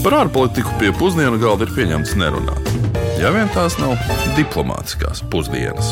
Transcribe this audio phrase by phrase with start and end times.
[0.00, 2.68] Par ārpolitiku pie pusdienu galda ir pieņemts nerunāt.
[3.20, 3.98] Ja vien tās nav
[4.32, 5.90] diplomātiskās pusdienas.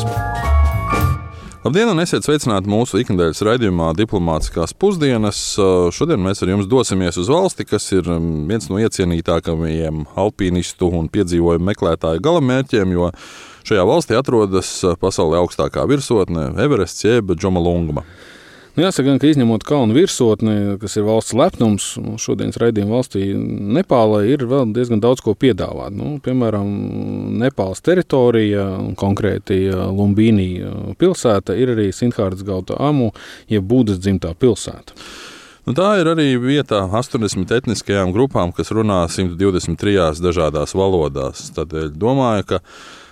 [1.61, 5.43] Labdien, un esiet sveicināti mūsu ikdienas raidījumā, Diplomātiskās pusdienas.
[5.93, 8.09] Šodien mēs ar jums dosimies uz valsti, kas ir
[8.49, 13.11] viens no iecienītākajiem alpīnistu un piedzīvojumu meklētāju galamērķiem, jo
[13.69, 14.73] šajā valstī atrodas
[15.03, 18.07] pasaulē augstākā virsotne Everests jeb Džomalungma.
[18.79, 21.87] Nu, jāsaka, ka izņemot kalnu virsotni, kas ir valsts lepnums,
[22.23, 23.25] šodienas raidījuma valstī
[23.75, 25.91] Nepālai ir vēl diezgan daudz ko piedāvāt.
[25.99, 26.69] Nu, piemēram,
[27.41, 28.63] Nepāles teritorija,
[29.01, 30.47] konkrēti Lumbīnī
[30.95, 33.09] pilsēta, ir arī Sinhārdas Gauta Amu,
[33.51, 34.95] jeb Būdas dzimtā pilsēta.
[35.67, 41.49] Nu, tā ir arī vieta 80 etniskajām grupām, kas runā 123 dažādās valodās.
[41.59, 42.63] Tādēļ domāju, ka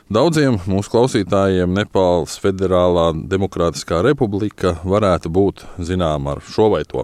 [0.07, 7.03] Daudziem mūsu klausītājiem Nepāles Federālā Demokrātiskā republika varētu būt zināma ar šo vai to.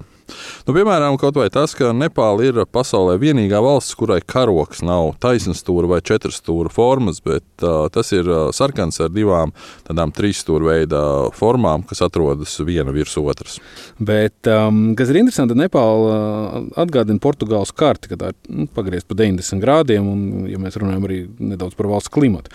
[0.67, 5.89] Nu, piemēram, kaut vai tas, ka Nepāla ir pasaulē vienīgā valsts, kurai karoks nav taisnstūra
[5.91, 9.53] vai četrstūra formas, bet uh, tas ir sarkans ar divām
[9.87, 11.01] tādām trīsstūra veida
[11.35, 13.59] formām, kas atrodas viena virs otras.
[13.99, 19.19] Bet, um, kas ir interesanti, Nepāla atgādina Portugāles karti, kad tā ir nu, pagriezta pa
[19.21, 21.19] 90 grādiem, un, ja mēs runājam arī
[21.53, 22.53] nedaudz par valsts klimatu.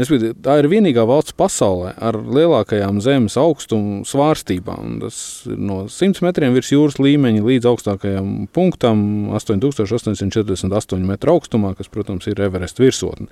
[0.00, 4.98] Es, tā ir vienīgā valsts pasaulē ar lielākajām zemes augstuma svārstībām.
[5.04, 9.02] Tas ir no 100 metriem virs jūras līmeņa līmeņa līdz augstākajam punktam,
[9.36, 13.28] 8848 metru augstumā, kas, protams, ir Everest virsotne.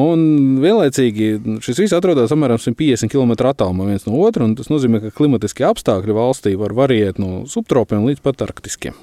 [0.00, 4.46] Un vienlaicīgi šis viss atrodas apmēram 150 km attālumā viens no otra.
[4.58, 8.98] Tas nozīmē, ka klimatiskie apstākļi valstī var variēt no subtropiem līdz pat arktiskiem.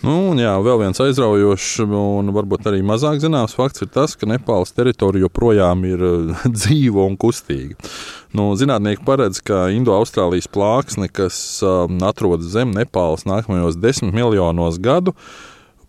[0.00, 4.72] Nu, jā, vēl viens aizraujošs un varbūt arī mazāk zināms fakts ir tas, ka Nepāles
[4.72, 6.04] teritorija joprojām ir
[6.56, 7.76] dzīva un kustīga.
[8.32, 15.12] Nu, zinātnieki paredz, ka Indo-Austrālijas plāksne, kas um, atrodas zem Nepāles nākamajos desmit miljonos gadu,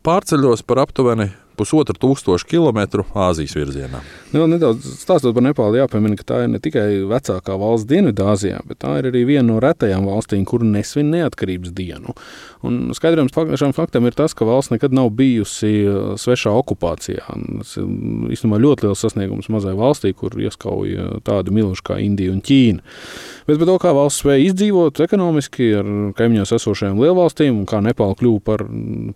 [0.03, 1.29] pārceļos par aptuveni
[1.61, 4.01] pusotru tūkstošu kilometru Āzijas virzienā.
[4.33, 8.81] Nu, nedaudz stāstot par Nepālu, jāpiemina, ka tā ir ne tikai vecākā valsts Dienvidāzijā, bet
[8.83, 12.15] tā ir arī viena no retajām valstīm, kur nesvin neatkarības dienu.
[12.65, 17.25] Un skaidrojums šam faktam ir tas, ka valsts nekad nav bijusi uh, svešā okupācijā.
[17.25, 17.89] Tas ir
[18.35, 22.85] īstenībā ļoti liels sasniegums mazai valstī, kur ieskauja tādu milzu kā Indija un Ķīna.
[23.51, 28.15] Bet par to, kā valsts spēja izdzīvot ekonomiski ar kaimiņos esošajām lielvalstīm un kā Nepāla
[28.15, 28.63] kļuva par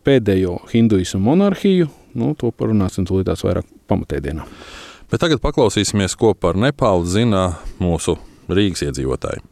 [0.03, 4.46] pēdējo hinduismu monarhiju, Nu, to parunāsim tūlītās vairāk pamatēdienā.
[5.12, 7.41] Bet tagad paklausīsimies, ko par Nepālu zina
[7.84, 8.16] mūsu
[8.47, 9.44] Rīgas iedzīvotāji.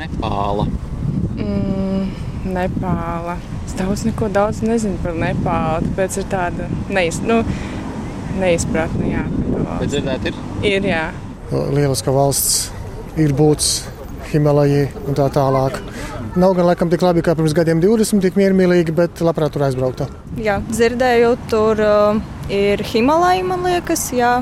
[0.00, 0.64] Nepāla.
[1.36, 2.08] Mm,
[2.56, 3.36] Nepāla.
[3.66, 5.90] Es daudz neko daudz nezinu par Nepālu.
[5.90, 7.42] Tāpēc ir tāda neiz, nu,
[8.40, 9.08] neizpratne.
[9.10, 9.24] Jā,
[9.80, 10.38] Bet dzirdēt ir?
[10.66, 11.06] Ir, jā.
[11.52, 12.70] Lieliska valsts
[13.20, 13.72] ir būts
[14.32, 15.76] Himalaja un tā tālāk.
[16.40, 20.06] Nav gan laikam tik labi kā pirms gadiem 20, tik miermīlīgi, bet labprāt tur aizbrauktu.
[20.40, 24.38] Jā, dzirdēju, tur uh, ir Himalaja, man liekas, jā.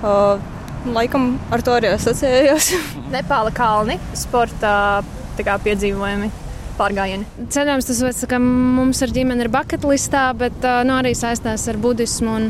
[0.00, 0.40] Uh,
[0.88, 2.72] laikam ar to arī asociējos.
[3.12, 5.02] Nepāla kalni, sporta
[5.42, 6.30] kā, piedzīvojumi.
[6.78, 7.26] Pārgājieni.
[7.52, 11.80] Cerams, tas veids, ka mums ar ģimeni ir bucket listā, bet nu, arī saistās ar
[11.82, 12.38] budismu.
[12.38, 12.48] Un,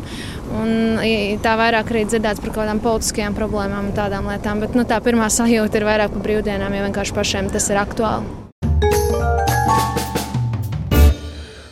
[0.62, 4.62] un tā vairāk arī dzirdēts par kaut kādām politiskajām problēmām un tādām lietām.
[4.62, 8.41] Bet nu, tā pirmā sajūta ir vairāk par brīvdienām, jo vienkārši pašiem tas ir aktuāli.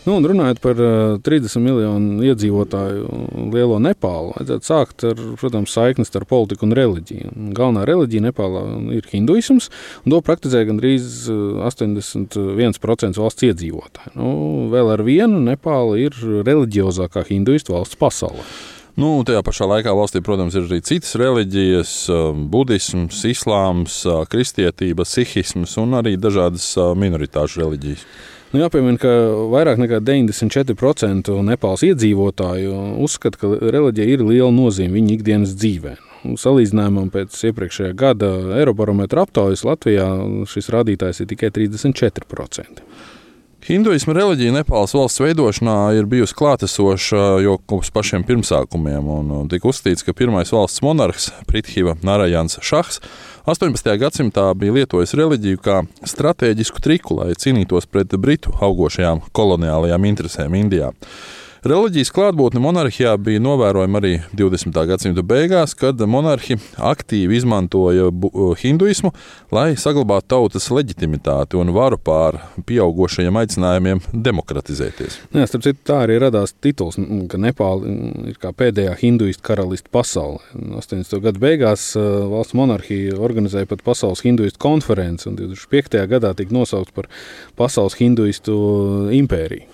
[0.07, 6.31] Nu, runājot par uh, 30 miljonu iedzīvotāju lielo Nepālu, vajadzētu sākt ar protams, saikni starp
[6.33, 7.35] politiku un reliģiju.
[7.57, 8.65] Galvenā reliģija Nepālā
[8.97, 9.69] ir hinduisms,
[10.07, 14.17] un to praktizē gandrīz 81% valsts iedzīvotāju.
[14.17, 14.33] Nu,
[14.73, 16.17] vēl ar vienu Nepāla ir
[16.49, 18.47] reliģiozākā hinduistu valsts pasaulē.
[19.01, 21.93] Nu, tajā pašā laikā valstī, protams, ir arī citas reliģijas,
[22.53, 28.05] budisms, islāms, kristietība, sihisms un arī dažādas minoritāšu reliģijas.
[28.51, 29.11] Nu, jāpiemina, ka
[29.53, 35.93] vairāk nekā 94% Nepāles iedzīvotāju uzskata, ka reliģija ir liela nozīme viņu ikdienas dzīvē.
[36.41, 40.09] Salīdzinājumam pēc iepriekšējā gada Eirobarometra aptaujas Latvijā
[40.51, 42.83] šis rādītājs ir tikai 34%.
[43.71, 49.07] Hinduisma reliģija Nepāles valsts veidošanā ir bijusi klātesoša jau kopš pašiem pirmsākumiem.
[49.53, 52.99] Tika uzskatīts, ka pirmais valsts monarhs Prithiva Narajans Šahs
[53.47, 53.93] 18.
[54.03, 60.91] gadsimtā bija lietojis reliģiju kā stratēģisku triku, lai cīnītos pret britu augošajām koloniālajām interesēm Indijā.
[61.61, 64.73] Reliģijas klātbūtne monarhijā bija novērojama arī 20.
[64.89, 68.07] gadsimta beigās, kad monarhi aktīvi izmantoja
[68.63, 69.11] hinduismu,
[69.53, 75.19] lai saglabātu tautas leģitimitāti un varu pār pieaugušajiem aicinājumiem demokratizēties.
[75.37, 76.97] Jā, starp citu, tā arī radās tituls,
[77.29, 77.93] ka Nepāla
[78.33, 80.41] ir kā pēdējā hinduistu karaliste pasaulē.
[80.81, 81.13] 80.
[81.27, 81.91] gadu beigās
[82.33, 86.01] valsts monarhija organizēja pat pasaules hinduistu konferenci, un 2005.
[86.09, 87.13] gadā tika nosaukts par
[87.61, 88.57] pasaules hinduistu
[89.21, 89.69] impēriju.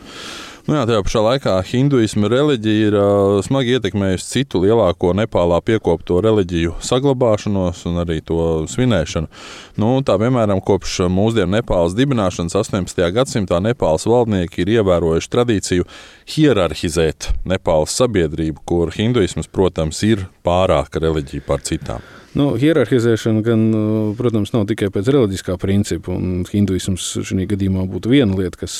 [0.67, 6.19] Nu jā, tajā pašā laikā hinduisma reliģija ir uh, smagi ietekmējusi citu lielāko Nepālā piekopto
[6.27, 8.41] reliģiju saglabāšanos un arī to
[8.73, 9.31] svinēšanu.
[9.79, 12.99] Nu, tā piemēram, kopš mūsdienu Nepāles dibināšanas 18.
[13.15, 15.87] gadsimtā Nepāles valdnieki ir ievērojuši tradīciju
[16.35, 22.03] hierarhizēt Nepāles sabiedrību, kur hinduisms, protams, ir pārāka reliģija par citām.
[22.37, 26.17] Nu, hierarhizēšana, gan, uh, protams, nav tikai pēc reliģiskā principa,
[26.50, 28.75] hinduisms šajā gadījumā būtu viena lieta, kas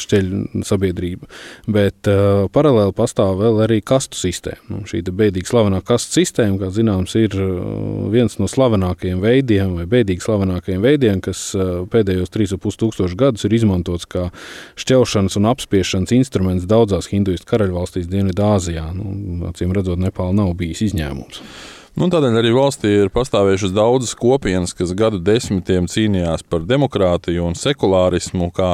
[0.00, 0.30] šķeļ
[0.66, 1.28] sabiedrību.
[1.74, 2.08] Bet
[2.54, 4.62] paralēli pastāv vēl arī kastu sistēma.
[4.70, 7.36] Nu, šī bēdīgi slavenā kastu sistēma, kā zināms, ir
[8.12, 11.46] viens no slavenākajiem veidiem, vai bēdīgi slavenākajiem veidiem, kas
[11.92, 14.28] pēdējos 3,5 tūkstošus gadus ir izmantots kā
[14.80, 18.90] šķelšanas un apspiešanas instruments daudzās hinduistu karaļvalstīs Dienvidāzijā.
[18.96, 19.14] Nu,
[19.50, 21.42] acīm redzot, Nepāla nav bijis izņēmums.
[21.94, 27.54] Nu, tādēļ arī valstī ir pastāvējušas daudzas kopienas, kas gadu desmitiem cīnījās par demokrātiju un
[27.54, 28.72] sekulārismu kā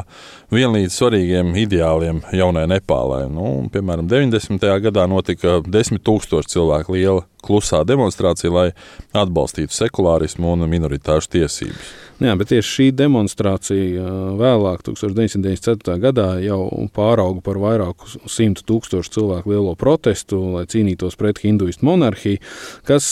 [0.49, 3.27] vienlīdz svarīgiem ideāliem jaunai Nepālai.
[3.29, 4.65] Nu, piemēram, 90.
[4.87, 8.69] gadā notika desmit tūkstoši cilvēku liela klusā demonstrācija, lai
[9.17, 11.91] atbalstītu sekulārismu un minoritāšu tiesības.
[12.21, 15.95] Jā, bet tieši šī demonstrācija vēlāk, 1994.
[16.03, 22.43] gadā, jau pārauga par vairāku simtu tūkstošu cilvēku lielo protestu, lai cīnītos pret hinduistu monarhiju,
[22.85, 23.07] kas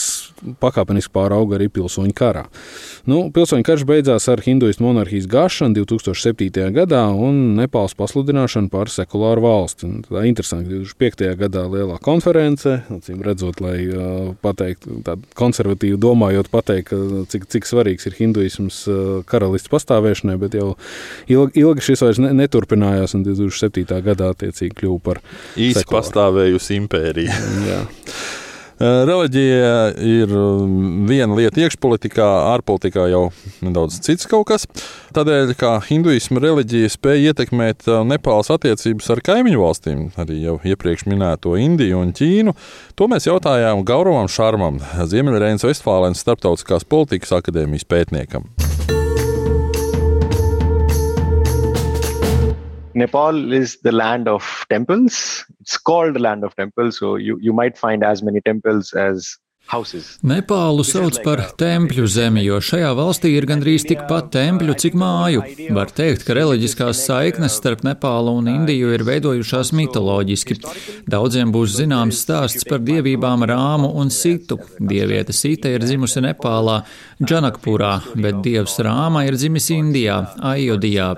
[0.61, 2.45] pakāpeniski pārauga arī pilsoņu karā.
[3.09, 6.69] Nu, pilsoņu karš beidzās ar hinduistu monarhijas gāšanu 2007.
[6.77, 9.89] gadā un Nepāles pasludināšanu par sekulāru valsti.
[10.05, 11.33] Tā ir interesanti, ka 2005.
[11.41, 16.93] gadā lielā konference, acīm redzot, lai pateiktu, tādu konservatīvu domājot, pateikt,
[17.31, 18.81] cik, cik svarīgs ir hinduisms
[19.29, 20.73] karalists pastāvēšanai, bet jau
[21.31, 23.87] ilgi, ilgi šis vairs ne, neturpinājās, un 2007.
[24.05, 25.23] gadā attiecīgi kļuva par
[25.59, 27.39] īsi pastāvējusi impērija.
[28.79, 29.71] Reliģija
[30.07, 30.31] ir
[31.09, 33.25] viena lieta iekšpolitikā, ārpolitikā jau
[33.65, 34.63] nedaudz cits kaut kas.
[35.15, 41.57] Tādēļ, kā hinduisma reliģija spēja ietekmēt Nepāles attiecības ar kaimiņu valstīm, arī jau iepriekš minēto
[41.59, 42.55] Indiju un Ķīnu,
[42.95, 44.79] to mēs jautājām Gaurovam Šarmam,
[45.11, 48.47] Ziemeļreinas Vestfālēnas starptautiskās politikas akadēmijas pētniekam.
[52.99, 55.45] Nepal is the land of temples.
[55.61, 56.99] It's called the land of temples.
[56.99, 59.37] So you, you might find as many temples as
[60.25, 65.43] Nepālu sauc par tempļu zemi, jo šajā valstī ir gandrīz tikpat tempļu, cik māju.
[65.77, 70.57] Var teikt, ka reliģiskās saiknes starp Nepālu un Indiju ir veidojušās mitoloģiski.
[71.09, 74.57] Daudziem būs zināms stāsts par dievībām Rāmu un Situ.
[74.81, 76.81] Dieviete Sita ir dzimusi Nepālā,
[77.21, 81.13] Džanakpurā, bet dievs Rāma ir dzimis Indijā, Ajodijā,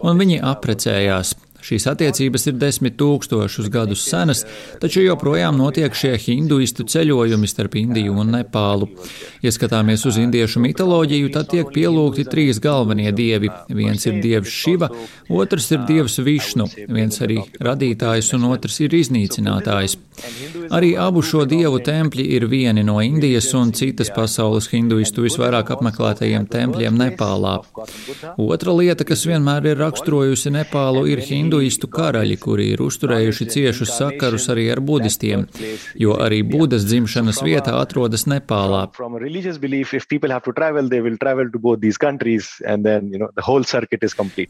[0.00, 1.36] un viņi aprecējās.
[1.64, 4.44] Šīs attiecības ir desmit tūkstošus gadus senas,
[4.80, 8.88] taču joprojām notiek šie hinduistu ceļojumi starp Indiju un Nepālu.
[9.44, 13.50] Ja skatāmies uz indiešu mitoloģiju, tad tiek pielūgti trīs galvenie dievi.
[13.68, 14.90] Viens ir dievs Šiva,
[15.28, 19.98] otrs ir dievs Višnu, viens arī radītājs un otrs ir iznīcinātājs.
[20.70, 26.44] Arī abu šo dievu tempļi ir vieni no Indijas un citas pasaules hinduistu visvairāk apmeklētajiem
[26.50, 27.54] tempļiem Nepālā.
[28.36, 33.90] Otra lieta, kas vienmēr ir raksturojusi Nepālu, ir hinduistu hinduistu karaļi, kuri ir uzturējuši ciešus
[33.98, 35.46] sakarus arī ar budistiem,
[35.98, 38.84] jo arī Budas dzimšanas vieta atrodas Nepālā.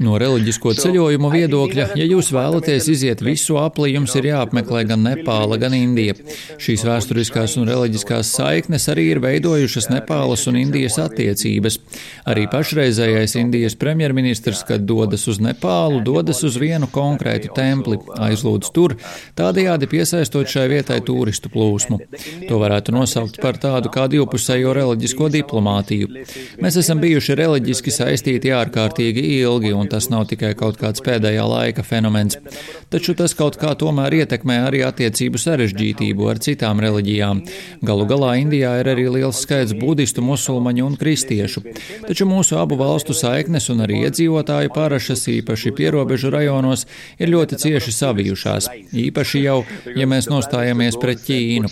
[0.05, 5.57] No reliģisko ceļojumu viedokļa, ja jūs vēlaties iziet visu apli, jums ir jāapmeklē gan Nepāla,
[5.61, 6.19] gan Indija.
[6.61, 11.81] Šīs vēsturiskās un reliģiskās saiknes arī ir veidojušas Nepālas un Indijas attiecības.
[12.29, 18.97] Arī pašreizējais Indijas premjerministrs, kad dodas uz Nepālu, dodas uz vienu konkrētu templi, aizlūdz tur,
[19.39, 22.01] tādējādi piesaistot šai vietai turistu plūsmu.
[22.49, 26.11] To varētu nosaukt par tādu kā divpusējo reliģisko diplomātiju.
[26.63, 31.85] Mēs esam bijuši reliģiski saistīti ārkārtīgi ilgi, un tas nav tikai kaut kāds pēdējā laika
[31.87, 32.39] fenomens.
[32.91, 37.45] Taču tas kaut kā tomēr ietekmē arī attiecību sarežģītību ar citām reliģijām.
[37.87, 41.63] Galu galā Indijā ir arī liels skaits budistu, musulmaņu un kristiešu.
[42.07, 47.59] Taču mūsu abu valstu saiknes un arī iedzīvotāju parašas, īpaši pierobežu rajonos, reģionos ir ļoti
[47.61, 49.65] cieši savijušās, īpaši jau,
[49.97, 51.69] ja mēs nostājamies pret Ķīnu.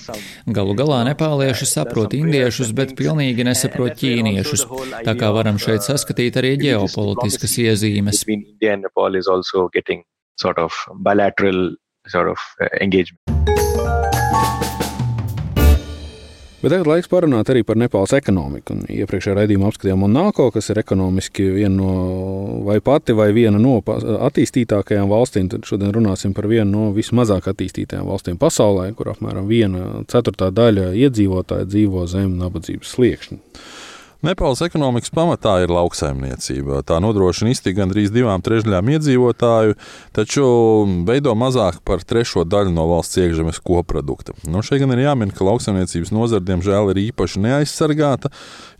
[0.47, 4.67] Galu galā nepālieši saprot indiešus, bet pilnīgi nesaprot ķīniešus,
[5.05, 8.25] tā kā varam šeit saskatīt arī ģeopolitiskas iezīmes.
[10.38, 10.71] Sort of
[11.03, 11.75] bilateral
[12.07, 13.68] sort of uh, engagement.
[16.59, 18.75] Bet tagad laiks parunāt arī par Nepāles ekonomiku.
[18.91, 21.93] Iepriekšējā raidījumā apskatījām Monako, kas ir ekonomiski viena no,
[22.67, 25.47] vai pati vai viena no attīstītākajām valstīm.
[25.53, 30.91] Tad šodien runāsim par vienu no vismazāk attīstītajām valstīm pasaulē, kur apmēram viena ceturtā daļa
[30.99, 33.38] iedzīvotāji dzīvo zem nabadzības sliekšņa.
[34.19, 36.81] Nepāles ekonomikas pamatā ir lauksaimniecība.
[36.83, 39.77] Tā nodrošina iztiku gandrīz divām trešdaļām iedzīvotāju,
[40.17, 40.47] taču
[41.07, 44.35] veido mazāk par trešo daļu no valsts iekšzemes koprodukta.
[44.51, 48.33] Nu, šeit gan ir jāmin, ka lauksaimniecības nozara diemžēl ir īpaši neaizsargāta,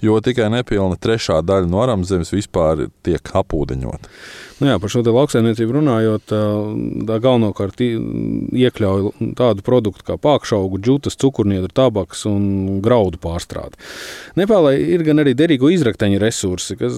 [0.03, 4.11] jo tikai nepilna trešā daļa no aramzemes vispār tiek apūdeņota.
[4.59, 6.33] Nu jā, par šo lauksaimniecību runājot,
[7.07, 13.79] tā galvenokārt iekļauj tādu produktu kā pākšaugu, džutas, cukurniedru, tabaks un graudu pārstrādi.
[14.39, 16.97] Nepālē ir gan arī derīgo izrakteņu resursi, kas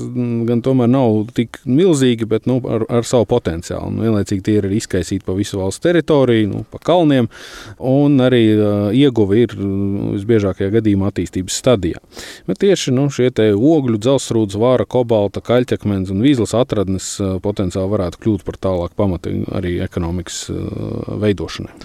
[0.49, 3.93] gan tomēr nav tik milzīgi, bet nu, ar, ar savu potenciālu.
[3.93, 7.29] Nu, vienlaicīgi tie ir izkaisīti pa visu valsts teritoriju, nu, pa kalniem,
[7.77, 12.01] un arī uh, ieguve ir visbiežākajā gadījumā attīstības stadijā.
[12.49, 18.23] Bet tieši nu, šie ogļu, dzelzsrūdas, vāra, kobalta, kaļķakmens un vīzlas atradnes uh, potenciāli varētu
[18.25, 21.77] kļūt par tālāku pamatu arī ekonomikas uh, veidošanai.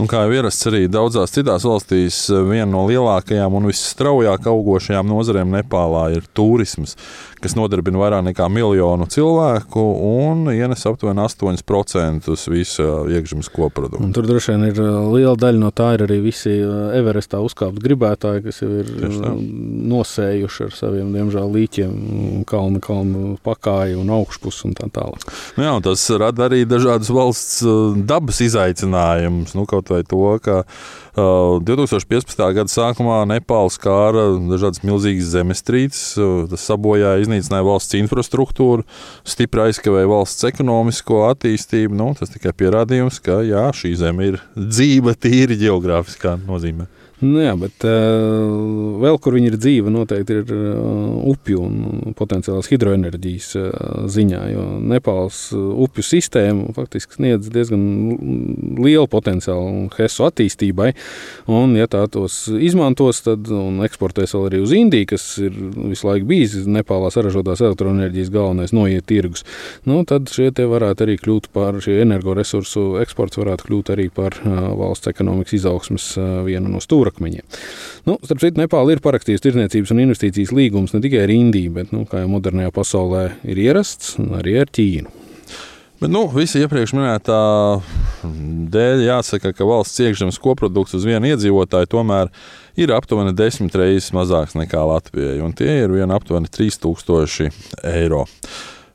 [0.00, 5.52] Un kā jau ierasts arī daudzās citās valstīs, viena no lielākajām un visstraujāk augošajām nozarēm
[5.52, 6.96] Nepālā ir turisms,
[7.42, 14.08] kas nodarbina vairāk nekā miljonu cilvēku un ienes aptuveni 8% visa iekšzemes koprodukta.
[14.16, 14.80] Tur droši vien ir
[15.12, 16.54] liela daļa no tā, ir arī visi
[16.96, 18.88] Everestā uzkāpt gribētāji, kas jau ir
[19.92, 21.94] nosējuši ar saviem, diemžēl, līķiem,
[22.48, 25.28] kalnu, kalnu pakāju un augšpusi un tā tālāk.
[25.58, 27.60] Nu jā, un tas rada arī dažādas valsts
[28.08, 29.56] dabas izaicinājumus.
[29.58, 32.54] Nu, kaut vai to, ka uh, 2015.
[32.54, 38.86] gada sākumā Nepāls kāra dažādas milzīgas zemestrīces, uh, tas sabojāja, iznīcināja valsts infrastruktūru,
[39.24, 41.96] stipri aizkavēja valsts ekonomisko attīstību.
[41.98, 46.88] Nu, tas tikai pierādījums, ka jā, šī zeme ir dzīva tīri geogrāfiskā nozīmē.
[47.22, 52.66] Nu, jā, bet uh, vēl kur viņi ir dzīve, noteikti ir uh, upju un potenciāls
[52.72, 53.68] hidroenerģijas uh,
[54.10, 54.40] ziņā.
[54.50, 57.84] Jo Nepāls upju sistēma faktiski sniedz diezgan
[58.82, 60.88] lielu potenciālu HESU attīstībai.
[61.46, 63.46] Un, ja tā tos izmantos, tad
[63.86, 65.54] eksportēs vēl arī uz Indiju, kas ir
[65.92, 69.46] visu laiku bijis Nepālā saražotās elektroenerģijas galvenais noiet tirgus.
[69.86, 75.60] Nu, tad šie varētu arī kļūt par energoresursu eksports, varētu kļūt arī par valsts ekonomikas
[75.60, 77.44] izaugsmes uh, vienu no stūra stūrakmeņiem.
[78.06, 81.92] Nu, starp citu, Nepāla ir parakstījusi tirdzniecības un investīcijas līgumus ne tikai ar Indiju, bet,
[81.92, 85.10] nu, kā jau modernajā pasaulē ir ierasts, arī ar Ķīnu.
[86.02, 87.38] Bet, nu, visi iepriekš minētā
[88.74, 92.32] dēļ jāsaka, ka valsts iekšzemes koprodukts uz vienu iedzīvotāju tomēr
[92.74, 97.52] ir aptuveni desmit reizes mazāks nekā Latvijai, un tie ir vien aptuveni 3000
[97.86, 98.26] eiro.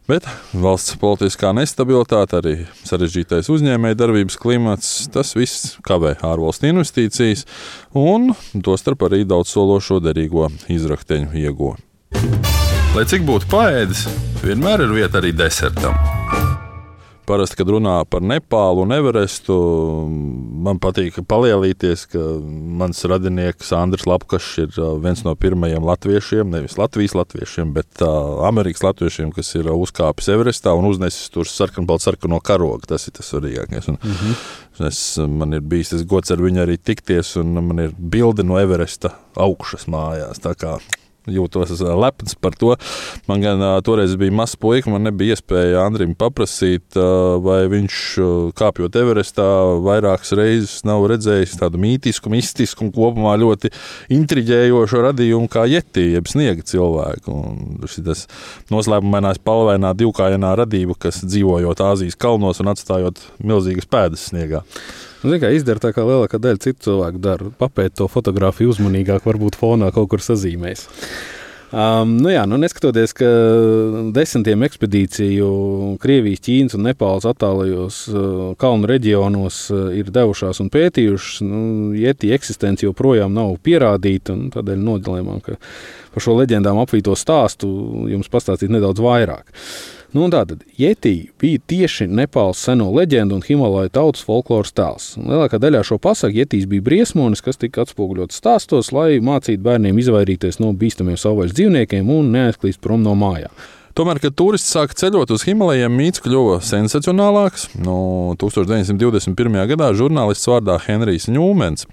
[0.08, 0.24] Bet
[0.56, 2.54] valsts politiskā nestabilitāte, arī
[2.88, 7.44] sarežģītais uzņēmējdarbības klimats, tas viss kavē ārvalstu investīcijas
[7.92, 8.32] un
[8.64, 11.76] tostarp arī daudz sološo derīgo izrakteņu ieguvu.
[12.96, 14.06] Lai cik būtu paēdis,
[14.46, 16.17] vienmēr ir vieta arī desertam.
[17.28, 19.56] Parasti, kad runā par Nepālu un Everestu,
[20.64, 22.22] man patīk palielīties, ka
[22.80, 28.46] mans radinieks Andris Lapkašs ir uh, viens no pirmajiem latviešiem, nevis Latvijas latviešiem, bet uh,
[28.48, 32.88] Amerikas latviešiem, kas ir uzkāpis Everestā un uznesis tur sarkanbaltu sarkano karogu.
[32.88, 33.90] Tas ir tas svarīgākais.
[33.92, 34.88] Un, mm -hmm.
[34.88, 38.60] es, man ir bijis tas gods ar viņu arī tikties, un man ir bilde no
[38.60, 40.40] Everesta augšas mājās
[41.32, 42.74] jūtos lepns par to.
[43.30, 46.98] Man gan toreiz bija mazs puika, man nebija iespēja Andrim paprasīt,
[47.44, 48.00] vai viņš
[48.58, 49.48] kāpjot Everestā
[49.84, 53.72] vairākas reizes nav redzējis tādu mītisku, mistisku un kopumā ļoti
[54.18, 57.34] intriģējošu radījumu kā jetī, jeb sniega cilvēku.
[57.34, 58.26] Un šis
[58.74, 64.64] noslēpumainās palvainā divkājainā radība, kas dzīvojot Āzijas kalnos un atstājot milzīgas pēdas sniegā.
[65.28, 67.50] Nu, kā izdara tā, kā lielākā daļa citu cilvēku dara.
[67.60, 70.88] Papēt to fotografiju uzmanīgāk, varbūt fonā kaut kur sazīmēs.
[71.68, 73.28] Um, nu jā, nu neskatoties, ka
[74.16, 75.50] desmitiem ekspedīciju
[76.00, 78.22] Krievijas, Ķīnas un Nepāles attālajos uh,
[78.62, 81.66] kalnu reģionos uh, ir devušās un pētījušas, nu,
[82.00, 84.38] Jēti eksistence joprojām nav pierādīta.
[84.56, 85.60] Tādēļ nodalījumā, ka
[86.16, 87.68] par šo leģendām apvīto stāstu
[88.14, 89.52] jums pastāstīt nedaudz vairāk.
[89.52, 95.08] Uh, Nu, tātad Jetī bija tieši Nepāles seno leģendu un Himalaju tautas folkloras tēls.
[95.20, 100.62] Lielākā daļā šo pasaku Jetīs bija briesmonis, kas tika atspoguļots stāstos, lai mācītu bērniem izvairīties
[100.64, 103.52] no bīstamiem savvaļas dzīvniekiem un neaizklīst prom no mājām.
[103.98, 107.64] Tomēr, kad turisti sāka ceļot uz Himalajiem, mīts kļuva sensacionālāks.
[107.82, 109.58] No 1921.
[109.72, 111.88] gadā žurnālists vārdā Henrijs Ņūmens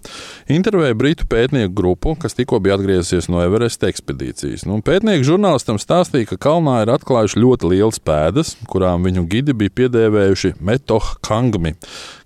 [0.53, 4.67] intervēja britu pētnieku grupu, kas tikko bija atgriezusies no Everesta ekspedīcijas.
[4.69, 9.73] Nu, pētnieki žurnālistam stāstīja, ka kalnā ir atklājuši ļoti lielas pēdas, kurām viņu gidi bija
[9.81, 11.73] piedēvējuši metoh kangmi,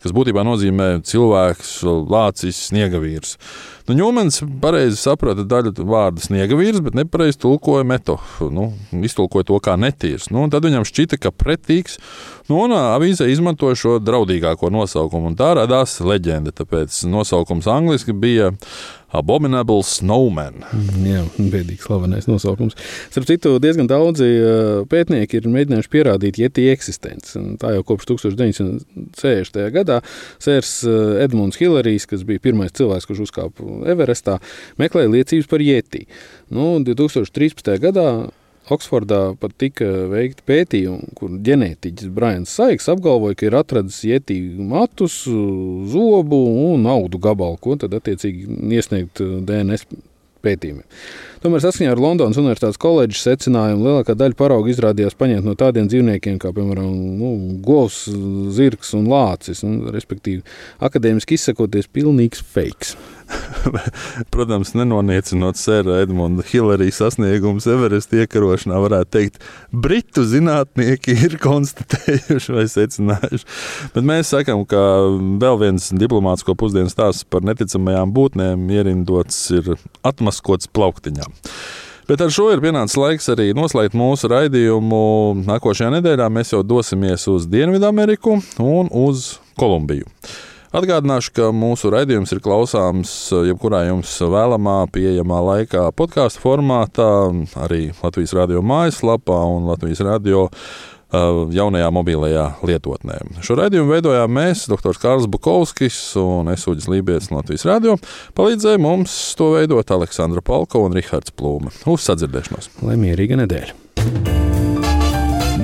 [0.03, 3.39] kas būtībā nozīmē cilvēks, lācis, sniegavīrs.
[3.89, 8.51] Nu, Ņūmens pareizi saprata daļu vārdu sniegavīrs, bet nepareizi tulkoja metohu.
[8.53, 10.27] Nu, iztulkoja to kā netīrs.
[10.29, 11.97] Nu, tad viņam šķita, ka pretīgs.
[12.51, 16.53] Nu, un avīzē izmantoja šo draudīgāko nosaukumu, tā radās leģenda.
[16.61, 18.53] Tāpēc nosaukums angliski bija
[19.17, 20.63] Abominable Snowman.
[20.69, 21.23] Mm, jā,
[21.53, 22.77] bēdīgs slavenais nosaukums.
[23.09, 24.29] Starp citu, diezgan daudzi
[24.91, 27.41] pētnieki ir mēģinājuši pierādīt Yeti eksistenci.
[27.63, 29.63] Tā jau kopš 1960.
[29.75, 30.01] gadā
[30.43, 30.83] Sērs
[31.25, 34.39] Edmunds Hillarijs, kas bija pirmais cilvēks, kurš uzkāpa Everestā,
[34.81, 36.05] meklēja liecības par Yeti.
[36.53, 37.75] Nu, 2013.
[37.83, 38.09] gadā
[38.75, 45.23] Oksfordā pat tika veikti pētījumi, kur ģenētiķis Brians Saiks apgalvoja, ka ir atradzis ietīgu matus,
[45.93, 48.45] zobu un audu gabalu, ko tad attiecīgi
[48.77, 49.89] iesniegt DNS
[50.45, 50.87] pētījumiem.
[51.43, 56.41] Tomēr saskaņā ar Londonas Universitātes koledžas secinājumu lielākā daļa paraugu izrādījās paņemta no tādiem dzīvniekiem
[56.43, 56.89] kā, piemēram,
[57.21, 58.05] nu, govs,
[58.57, 59.63] zirgs un lācis.
[59.67, 60.43] Un, respektīvi,
[60.83, 62.97] akadēmiski izsakoties, pilnīgs fake.
[64.33, 72.65] Protams, nenoniecinot sēra Edmunda Hillarija sasniegumus Everest iekarošanā, varētu teikt, britu zinātnieki ir konstatējuši vai
[72.73, 73.49] secinājuši.
[73.95, 74.81] Bet mēs sakām, ka
[75.43, 79.75] vēl viens diplomātsko pusdienu stāsts par neticamajām būtnēm ierindots ir
[80.29, 81.27] atmaskots plauktiņā.
[82.09, 85.45] Bet ar šo ir pienācis laiks arī noslēgt mūsu raidījumu.
[85.45, 90.09] Nākošajā nedēļā mēs jau dosimies uz Dienvidameriku un uz Kolumbiju.
[90.69, 93.13] Atgādināšu, ka mūsu raidījums ir klausāms
[93.49, 97.09] jebkurā jums vēlamā, pieejamā laikā, podkāstu formātā,
[97.65, 100.49] arī Latvijas radio mājaslapā un Latvijas radio
[101.13, 103.19] jaunajā mobilajā lietotnē.
[103.45, 104.99] Šo raidījumu veidojām mēs, dr.
[105.01, 107.97] Kārls Bukovskis un Esuģis Lībijams no Latvijas radio.
[108.37, 111.73] Palīdzēja mums to veidot Aleksandra Palko un Rihards Plūme.
[111.89, 112.73] Uz sadzirdēšanos!
[112.85, 113.77] Lai mierīga nedēļa!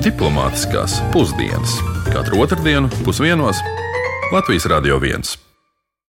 [0.05, 1.79] Diplomātiskās pusdienas
[2.13, 3.61] katru otrdienu pusdienos
[4.33, 5.44] Latvijas Radio 1.